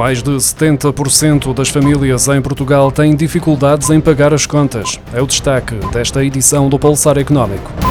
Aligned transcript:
Mais 0.00 0.22
de 0.22 0.30
70% 0.30 1.52
das 1.52 1.68
famílias 1.68 2.26
em 2.26 2.40
Portugal 2.40 2.90
têm 2.90 3.14
dificuldades 3.14 3.90
em 3.90 4.00
pagar 4.00 4.32
as 4.32 4.46
contas. 4.46 4.98
É 5.12 5.20
o 5.20 5.26
destaque 5.26 5.74
desta 5.92 6.24
edição 6.24 6.70
do 6.70 6.78
Pulsar 6.78 7.18
Económico. 7.18 7.89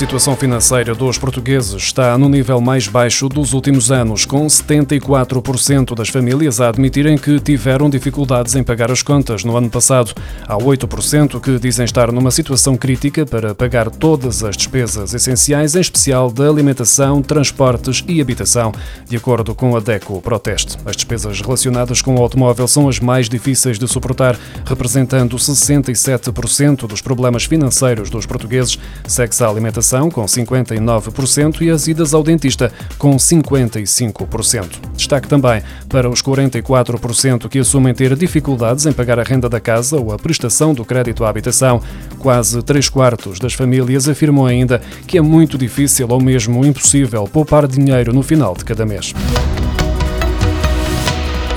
Situação 0.00 0.34
financeira 0.34 0.94
dos 0.94 1.18
portugueses 1.18 1.74
está 1.74 2.16
no 2.16 2.26
nível 2.26 2.58
mais 2.58 2.88
baixo 2.88 3.28
dos 3.28 3.52
últimos 3.52 3.92
anos, 3.92 4.24
com 4.24 4.46
74% 4.46 5.94
das 5.94 6.08
famílias 6.08 6.58
a 6.58 6.70
admitirem 6.70 7.18
que 7.18 7.38
tiveram 7.38 7.90
dificuldades 7.90 8.54
em 8.54 8.62
pagar 8.62 8.90
as 8.90 9.02
contas 9.02 9.44
no 9.44 9.54
ano 9.54 9.68
passado. 9.68 10.14
Há 10.48 10.56
8% 10.56 11.38
que 11.38 11.58
dizem 11.58 11.84
estar 11.84 12.10
numa 12.12 12.30
situação 12.30 12.78
crítica 12.78 13.26
para 13.26 13.54
pagar 13.54 13.90
todas 13.90 14.42
as 14.42 14.56
despesas 14.56 15.12
essenciais, 15.12 15.74
em 15.74 15.80
especial 15.80 16.30
da 16.32 16.48
alimentação, 16.48 17.20
transportes 17.20 18.02
e 18.08 18.22
habitação, 18.22 18.72
de 19.06 19.18
acordo 19.18 19.54
com 19.54 19.76
a 19.76 19.80
DECO 19.80 20.22
Proteste. 20.22 20.78
As 20.86 20.96
despesas 20.96 21.42
relacionadas 21.42 22.00
com 22.00 22.14
o 22.14 22.22
automóvel 22.22 22.66
são 22.66 22.88
as 22.88 22.98
mais 23.00 23.28
difíceis 23.28 23.78
de 23.78 23.86
suportar, 23.86 24.38
representando 24.64 25.36
67% 25.36 26.86
dos 26.86 27.02
problemas 27.02 27.44
financeiros 27.44 28.08
dos 28.08 28.24
portugueses. 28.24 28.78
Segue-se 29.06 29.44
a 29.44 29.48
alimentação 29.48 29.89
com 30.10 30.24
59%, 30.24 31.62
e 31.62 31.70
as 31.70 31.88
idas 31.88 32.14
ao 32.14 32.22
dentista, 32.22 32.72
com 32.98 33.16
55%. 33.16 34.66
Destaque 34.94 35.28
também 35.28 35.62
para 35.88 36.08
os 36.08 36.22
44% 36.22 37.48
que 37.48 37.58
assumem 37.58 37.92
ter 37.94 38.14
dificuldades 38.14 38.86
em 38.86 38.92
pagar 38.92 39.18
a 39.18 39.22
renda 39.22 39.48
da 39.48 39.60
casa 39.60 39.96
ou 39.96 40.12
a 40.12 40.18
prestação 40.18 40.72
do 40.72 40.84
crédito 40.84 41.24
à 41.24 41.28
habitação. 41.28 41.82
Quase 42.18 42.62
3 42.62 42.88
quartos 42.88 43.38
das 43.38 43.54
famílias 43.54 44.08
afirmam 44.08 44.46
ainda 44.46 44.80
que 45.06 45.18
é 45.18 45.20
muito 45.20 45.58
difícil 45.58 46.06
ou 46.08 46.20
mesmo 46.20 46.64
impossível 46.64 47.24
poupar 47.24 47.66
dinheiro 47.66 48.12
no 48.12 48.22
final 48.22 48.54
de 48.54 48.64
cada 48.64 48.86
mês. 48.86 49.12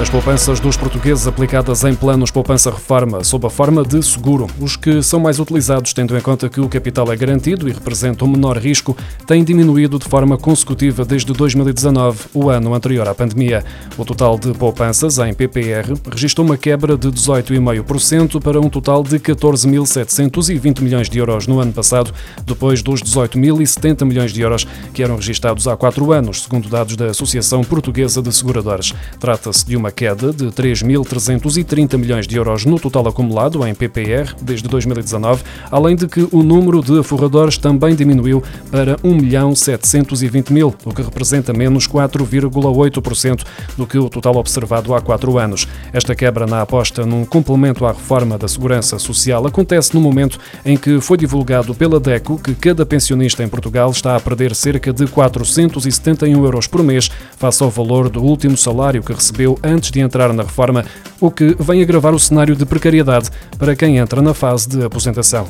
As 0.03 0.09
poupanças 0.09 0.59
dos 0.59 0.75
portugueses 0.75 1.27
aplicadas 1.27 1.85
em 1.85 1.95
planos 1.95 2.29
poupança-reforma 2.29 3.23
sob 3.23 3.47
a 3.47 3.49
forma 3.49 3.85
de 3.85 4.03
seguro. 4.03 4.47
Os 4.59 4.75
que 4.75 5.01
são 5.01 5.17
mais 5.17 5.39
utilizados, 5.39 5.93
tendo 5.93 6.17
em 6.17 6.19
conta 6.19 6.49
que 6.49 6.59
o 6.59 6.67
capital 6.67 7.09
é 7.09 7.15
garantido 7.15 7.69
e 7.69 7.71
representa 7.71 8.25
um 8.25 8.27
menor 8.27 8.57
risco, 8.57 8.97
têm 9.25 9.45
diminuído 9.45 9.97
de 9.97 10.03
forma 10.03 10.37
consecutiva 10.37 11.05
desde 11.05 11.31
2019, 11.31 12.25
o 12.33 12.49
ano 12.49 12.73
anterior 12.73 13.07
à 13.07 13.15
pandemia. 13.15 13.63
O 13.97 14.03
total 14.03 14.37
de 14.37 14.51
poupanças 14.51 15.19
em 15.19 15.33
PPR 15.33 15.93
registrou 16.11 16.45
uma 16.45 16.57
quebra 16.57 16.97
de 16.97 17.07
18,5% 17.07 18.41
para 18.41 18.59
um 18.59 18.69
total 18.69 19.03
de 19.03 19.17
14.720 19.17 20.81
milhões 20.81 21.09
de 21.09 21.17
euros 21.17 21.47
no 21.47 21.61
ano 21.61 21.71
passado, 21.71 22.13
depois 22.45 22.81
dos 22.81 23.01
18.070 23.01 24.03
milhões 24.03 24.33
de 24.33 24.41
euros 24.41 24.67
que 24.93 25.01
eram 25.01 25.15
registados 25.15 25.65
há 25.65 25.77
quatro 25.77 26.11
anos, 26.11 26.43
segundo 26.43 26.67
dados 26.67 26.97
da 26.97 27.05
Associação 27.05 27.63
Portuguesa 27.63 28.21
de 28.21 28.33
Seguradoras. 28.35 28.93
Trata-se 29.17 29.65
de 29.65 29.77
uma 29.77 29.92
queda 29.93 30.33
de 30.33 30.45
3.330 30.45 31.97
milhões 31.97 32.27
de 32.27 32.35
euros 32.35 32.65
no 32.65 32.79
total 32.79 33.07
acumulado 33.07 33.65
em 33.65 33.73
PPR 33.73 34.35
desde 34.41 34.67
2019, 34.67 35.43
além 35.69 35.95
de 35.95 36.07
que 36.07 36.27
o 36.31 36.41
número 36.43 36.81
de 36.81 36.99
aforradores 36.99 37.57
também 37.57 37.95
diminuiu 37.95 38.43
para 38.71 38.97
1 39.03 39.15
milhão 39.15 39.55
720 39.55 40.51
mil, 40.51 40.75
o 40.83 40.93
que 40.93 41.01
representa 41.01 41.53
menos 41.53 41.87
4,8% 41.87 43.43
do 43.77 43.85
que 43.85 43.97
o 43.97 44.09
total 44.09 44.35
observado 44.37 44.93
há 44.93 45.01
quatro 45.01 45.37
anos. 45.37 45.67
Esta 45.91 46.15
quebra 46.15 46.45
na 46.45 46.61
aposta 46.61 47.05
num 47.05 47.23
complemento 47.23 47.85
à 47.85 47.91
reforma 47.91 48.37
da 48.37 48.47
segurança 48.47 48.97
social 48.97 49.45
acontece 49.45 49.93
no 49.93 50.01
momento 50.01 50.39
em 50.65 50.75
que 50.75 50.99
foi 50.99 51.17
divulgado 51.17 51.75
pela 51.75 51.99
DECO 51.99 52.39
que 52.39 52.55
cada 52.55 52.85
pensionista 52.85 53.43
em 53.43 53.47
Portugal 53.47 53.91
está 53.91 54.15
a 54.15 54.19
perder 54.19 54.55
cerca 54.55 54.91
de 54.91 55.05
471 55.05 56.43
euros 56.43 56.67
por 56.67 56.81
mês 56.83 57.09
face 57.37 57.61
ao 57.61 57.69
valor 57.69 58.09
do 58.09 58.23
último 58.23 58.57
salário 58.57 59.03
que 59.03 59.13
recebeu 59.13 59.57
antes 59.63 59.82
antes 59.83 59.91
de 59.91 59.99
entrar 59.99 60.31
na 60.31 60.43
reforma, 60.43 60.85
o 61.19 61.29
que 61.29 61.55
vem 61.59 61.81
agravar 61.81 62.13
o 62.13 62.19
cenário 62.19 62.55
de 62.55 62.65
precariedade 62.65 63.29
para 63.57 63.75
quem 63.75 63.97
entra 63.97 64.21
na 64.21 64.33
fase 64.33 64.69
de 64.69 64.85
aposentação. 64.85 65.47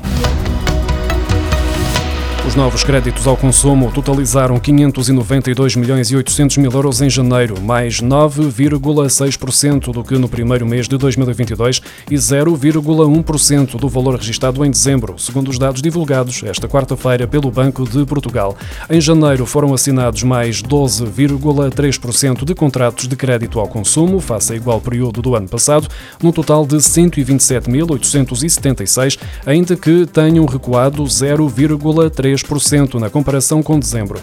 Os 2.45 2.55
novos 2.55 2.83
créditos 2.83 3.25
ao 3.25 3.37
consumo 3.37 3.89
totalizaram 3.89 4.59
592 4.59 5.77
milhões 5.77 6.11
e 6.11 6.17
800 6.17 6.57
mil 6.57 6.69
euros 6.73 7.01
em 7.01 7.09
janeiro, 7.09 7.55
mais 7.61 8.01
9,6% 8.01 9.93
do 9.93 10.03
que 10.03 10.17
no 10.17 10.27
primeiro 10.27 10.65
mês 10.65 10.89
de 10.89 10.97
2022 10.97 11.81
e 12.11 12.15
0,1% 12.15 13.77
do 13.77 13.87
valor 13.87 14.17
registrado 14.17 14.65
em 14.65 14.69
dezembro, 14.69 15.17
segundo 15.17 15.47
os 15.47 15.57
dados 15.57 15.81
divulgados 15.81 16.43
esta 16.43 16.67
quarta-feira 16.67 17.25
pelo 17.25 17.49
Banco 17.49 17.89
de 17.89 18.05
Portugal. 18.05 18.57
Em 18.89 18.99
janeiro 18.99 19.45
foram 19.45 19.73
assinados 19.73 20.23
mais 20.23 20.61
12,3% 20.61 22.43
de 22.43 22.53
contratos 22.53 23.07
de 23.07 23.15
crédito 23.15 23.57
ao 23.57 23.69
consumo, 23.69 24.19
face 24.19 24.51
a 24.51 24.57
igual 24.57 24.81
período 24.81 25.21
do 25.21 25.33
ano 25.33 25.47
passado, 25.47 25.87
num 26.21 26.33
total 26.33 26.65
de 26.65 26.75
127.876, 26.75 29.17
ainda 29.45 29.77
que 29.77 30.05
tenham 30.05 30.45
recuado 30.45 31.05
0,3% 31.05 32.32
3% 32.33 32.95
na 32.95 33.09
comparação 33.09 33.61
com 33.61 33.79
dezembro. 33.79 34.19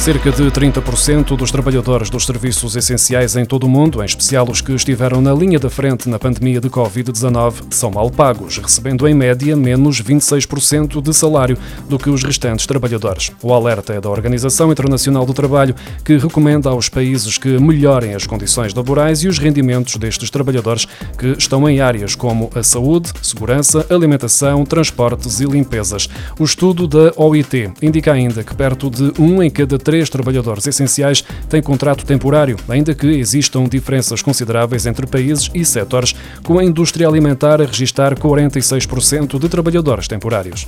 Cerca 0.00 0.32
de 0.32 0.44
30% 0.44 1.36
dos 1.36 1.50
trabalhadores 1.50 2.08
dos 2.08 2.24
serviços 2.24 2.74
essenciais 2.74 3.36
em 3.36 3.44
todo 3.44 3.64
o 3.64 3.68
mundo, 3.68 4.00
em 4.00 4.06
especial 4.06 4.48
os 4.48 4.62
que 4.62 4.72
estiveram 4.72 5.20
na 5.20 5.34
linha 5.34 5.58
da 5.58 5.68
frente 5.68 6.08
na 6.08 6.18
pandemia 6.18 6.58
de 6.58 6.70
Covid-19, 6.70 7.64
são 7.70 7.90
mal 7.90 8.10
pagos, 8.10 8.56
recebendo 8.56 9.06
em 9.06 9.12
média 9.12 9.54
menos 9.54 10.00
26% 10.00 11.02
de 11.02 11.12
salário 11.12 11.58
do 11.86 11.98
que 11.98 12.08
os 12.08 12.24
restantes 12.24 12.66
trabalhadores. 12.66 13.30
O 13.42 13.52
alerta 13.52 13.92
é 13.92 14.00
da 14.00 14.08
Organização 14.08 14.72
Internacional 14.72 15.26
do 15.26 15.34
Trabalho, 15.34 15.74
que 16.02 16.16
recomenda 16.16 16.70
aos 16.70 16.88
países 16.88 17.36
que 17.36 17.58
melhorem 17.58 18.14
as 18.14 18.26
condições 18.26 18.72
laborais 18.72 19.22
e 19.22 19.28
os 19.28 19.38
rendimentos 19.38 19.96
destes 19.96 20.30
trabalhadores 20.30 20.86
que 21.18 21.36
estão 21.38 21.68
em 21.68 21.80
áreas 21.82 22.14
como 22.14 22.50
a 22.54 22.62
saúde, 22.62 23.12
segurança, 23.20 23.84
alimentação, 23.90 24.64
transportes 24.64 25.40
e 25.40 25.44
limpezas. 25.44 26.08
O 26.38 26.44
estudo 26.44 26.88
da 26.88 27.12
OIT 27.16 27.70
indica 27.82 28.14
ainda 28.14 28.42
que 28.42 28.54
perto 28.54 28.88
de 28.88 29.12
um 29.20 29.42
em 29.42 29.50
cada 29.50 29.78
três 29.90 30.08
trabalhadores 30.08 30.64
essenciais 30.68 31.24
têm 31.48 31.60
contrato 31.60 32.06
temporário, 32.06 32.56
ainda 32.68 32.94
que 32.94 33.08
existam 33.08 33.64
diferenças 33.64 34.22
consideráveis 34.22 34.86
entre 34.86 35.04
países 35.04 35.50
e 35.52 35.64
setores, 35.64 36.14
com 36.44 36.60
a 36.60 36.64
indústria 36.64 37.08
alimentar 37.08 37.60
a 37.60 37.64
registrar 37.64 38.14
46% 38.14 39.36
de 39.36 39.48
trabalhadores 39.48 40.06
temporários. 40.06 40.64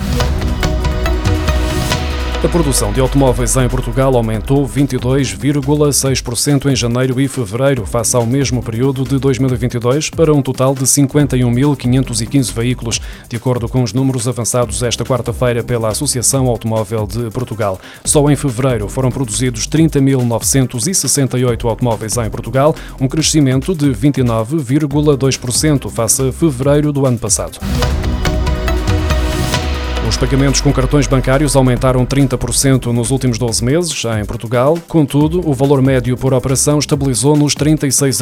A 2.44 2.48
produção 2.48 2.92
de 2.92 3.00
automóveis 3.00 3.56
em 3.56 3.68
Portugal 3.68 4.16
aumentou 4.16 4.66
22,6% 4.66 6.72
em 6.72 6.74
janeiro 6.74 7.20
e 7.20 7.28
fevereiro, 7.28 7.86
face 7.86 8.16
ao 8.16 8.26
mesmo 8.26 8.60
período 8.60 9.04
de 9.04 9.16
2022, 9.16 10.10
para 10.10 10.34
um 10.34 10.42
total 10.42 10.74
de 10.74 10.82
51.515 10.82 12.52
veículos, 12.52 13.00
de 13.28 13.36
acordo 13.36 13.68
com 13.68 13.84
os 13.84 13.92
números 13.92 14.26
avançados 14.26 14.82
esta 14.82 15.04
quarta-feira 15.04 15.62
pela 15.62 15.90
Associação 15.90 16.48
Automóvel 16.48 17.06
de 17.06 17.30
Portugal. 17.30 17.80
Só 18.04 18.28
em 18.28 18.34
fevereiro 18.34 18.88
foram 18.88 19.12
produzidos 19.12 19.68
30.968 19.68 21.64
automóveis 21.64 22.16
em 22.16 22.28
Portugal, 22.28 22.74
um 23.00 23.06
crescimento 23.06 23.72
de 23.72 23.90
29,2% 23.90 25.88
face 25.88 26.28
a 26.28 26.32
fevereiro 26.32 26.92
do 26.92 27.06
ano 27.06 27.20
passado. 27.20 27.60
Os 30.22 30.28
pagamentos 30.28 30.60
com 30.60 30.72
cartões 30.72 31.08
bancários 31.08 31.56
aumentaram 31.56 32.06
30% 32.06 32.92
nos 32.92 33.10
últimos 33.10 33.38
12 33.38 33.64
meses 33.64 34.04
em 34.04 34.24
Portugal. 34.24 34.78
Contudo, 34.86 35.40
o 35.44 35.52
valor 35.52 35.82
médio 35.82 36.16
por 36.16 36.32
operação 36.32 36.78
estabilizou 36.78 37.36
nos 37.36 37.56
36,20 37.56 38.20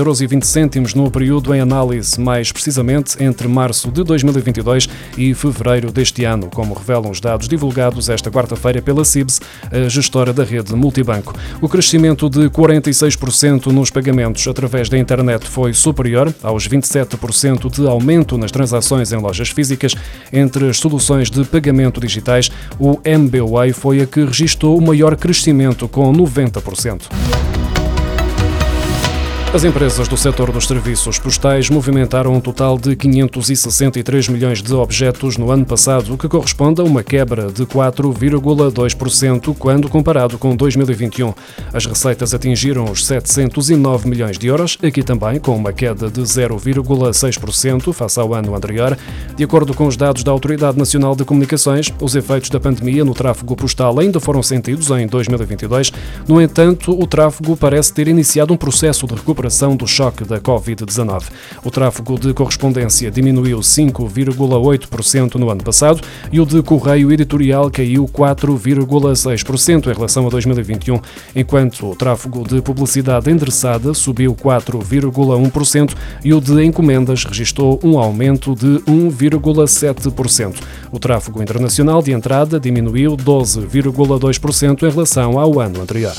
euros 0.76 0.94
no 0.94 1.11
período 1.11 1.55
em 1.55 1.61
análise, 1.61 2.19
mais 2.19 2.50
precisamente 2.50 3.23
entre 3.23 3.47
março 3.47 3.91
de 3.93 4.02
2022 4.02 4.88
e 5.19 5.35
fevereiro 5.35 5.93
deste 5.93 6.25
ano, 6.25 6.49
como 6.49 6.73
revelam 6.73 7.11
os 7.11 7.20
dados 7.20 7.47
divulgados 7.47 8.08
esta 8.08 8.31
quarta-feira 8.31 8.81
pela 8.81 9.05
CIBS, 9.05 9.38
a 9.70 9.87
gestora 9.91 10.32
da 10.32 10.43
rede 10.43 10.75
multibanco. 10.75 11.35
O 11.61 11.69
crescimento 11.69 12.31
de 12.31 12.49
46% 12.49 13.67
nos 13.67 13.91
pagamentos 13.91 14.49
através 14.49 14.88
da 14.88 14.96
internet 14.96 15.46
foi 15.46 15.75
superior 15.75 16.35
aos 16.43 16.67
27% 16.67 17.70
de 17.70 17.87
aumento 17.87 18.38
nas 18.38 18.50
transações 18.50 19.12
em 19.12 19.19
lojas 19.19 19.50
físicas. 19.50 19.94
Entre 20.32 20.67
as 20.70 20.79
soluções 20.79 21.31
de 21.31 21.44
pagamento 21.44 21.90
pagamento 21.91 22.01
digitais, 22.01 22.51
o 22.79 22.99
MBWay 23.05 23.73
foi 23.73 24.01
a 24.01 24.07
que 24.07 24.25
registrou 24.25 24.79
o 24.79 24.81
maior 24.81 25.17
crescimento, 25.17 25.89
com 25.89 26.13
90%. 26.13 27.50
As 29.52 29.64
empresas 29.64 30.06
do 30.06 30.17
setor 30.17 30.52
dos 30.52 30.69
serviços 30.69 31.19
postais 31.19 31.69
movimentaram 31.69 32.32
um 32.32 32.41
total 32.41 32.79
de 32.79 32.94
563 32.94 34.29
milhões 34.29 34.62
de 34.62 34.73
objetos 34.73 35.37
no 35.37 35.50
ano 35.50 35.67
passado, 35.67 36.14
o 36.14 36.17
que 36.17 36.29
corresponde 36.29 36.81
a 36.81 36.85
uma 36.85 37.02
quebra 37.02 37.50
de 37.50 37.67
4,2% 37.67 39.52
quando 39.58 39.88
comparado 39.88 40.38
com 40.38 40.55
2021. 40.55 41.35
As 41.75 41.85
receitas 41.85 42.32
atingiram 42.32 42.85
os 42.85 43.05
709 43.05 44.08
milhões 44.08 44.38
de 44.38 44.47
euros, 44.47 44.79
aqui 44.85 45.02
também 45.02 45.41
com 45.41 45.56
uma 45.56 45.73
queda 45.73 46.08
de 46.08 46.20
0,6% 46.20 47.93
face 47.93 48.20
ao 48.20 48.32
ano 48.32 48.55
anterior. 48.55 48.96
De 49.35 49.43
acordo 49.43 49.75
com 49.75 49.88
os 49.88 49.96
dados 49.96 50.23
da 50.23 50.31
Autoridade 50.31 50.79
Nacional 50.79 51.17
de 51.17 51.25
Comunicações, 51.25 51.93
os 52.00 52.14
efeitos 52.14 52.50
da 52.50 52.61
pandemia 52.61 53.05
no 53.05 53.14
tráfego 53.14 53.56
postal 53.56 53.99
ainda 53.99 54.20
foram 54.20 54.44
sentidos 54.44 54.91
em 54.91 55.08
2022. 55.08 55.93
No 56.29 56.41
entanto, 56.41 56.96
o 56.96 57.05
tráfego 57.05 57.56
parece 57.56 57.93
ter 57.93 58.06
iniciado 58.06 58.55
um 58.55 58.56
processo 58.56 59.08
de 59.08 59.14
recuperação 59.17 59.40
recuperação 59.41 59.75
do 59.75 59.87
choque 59.87 60.25
da 60.25 60.39
Covid-19. 60.39 61.25
O 61.65 61.71
tráfego 61.71 62.19
de 62.19 62.35
correspondência 62.35 63.11
diminuiu 63.11 63.61
5,8% 63.61 65.37
no 65.37 65.51
ano 65.51 65.65
passado 65.65 66.01
e 66.31 66.39
o 66.39 66.45
de 66.45 66.63
correio 66.63 67.11
editorial 67.11 67.71
caiu 67.71 68.05
4,6% 68.05 69.87
em 69.87 69.95
relação 69.95 70.27
a 70.27 70.31
2021, 70.31 71.01
enquanto 71.35 71.91
o 71.91 71.97
tráfego 71.97 72.47
de 72.47 72.61
publicidade 72.61 73.31
endereçada 73.31 73.95
subiu 73.95 74.35
4,1% 74.35 75.95
e 76.23 76.35
o 76.35 76.41
de 76.41 76.63
encomendas 76.63 77.25
registrou 77.25 77.81
um 77.83 77.99
aumento 77.99 78.55
de 78.55 78.81
1,7%. 78.85 80.57
O 80.93 80.99
tráfego 80.99 81.43
internacional 81.43 82.03
de 82.03 82.13
entrada 82.13 82.61
diminuiu 82.61 83.17
12,2% 83.17 84.83
em 84.83 84.91
relação 84.91 85.39
ao 85.39 85.59
ano 85.59 85.81
anterior. 85.81 86.13